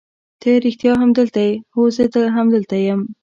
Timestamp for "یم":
2.87-3.01